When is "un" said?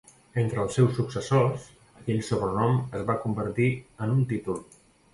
4.19-4.29